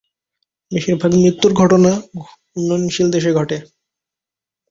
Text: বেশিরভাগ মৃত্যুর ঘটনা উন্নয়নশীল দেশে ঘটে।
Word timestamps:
বেশিরভাগ 0.71 1.11
মৃত্যুর 1.15 1.51
ঘটনা 1.53 1.91
উন্নয়নশীল 2.57 3.07
দেশে 3.15 3.31
ঘটে। 3.33 3.57